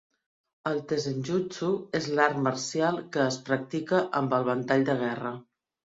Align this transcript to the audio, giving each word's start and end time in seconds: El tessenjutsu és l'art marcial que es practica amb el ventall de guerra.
El 0.69 0.79
tessenjutsu 0.91 1.69
és 2.01 2.09
l'art 2.19 2.41
marcial 2.47 2.97
que 3.17 3.23
es 3.27 3.37
practica 3.51 4.01
amb 4.23 4.35
el 4.39 4.49
ventall 4.49 4.87
de 4.89 4.97
guerra. 5.03 5.37